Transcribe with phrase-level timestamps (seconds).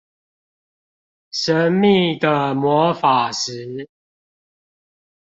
[1.29, 3.87] 神秘的魔法石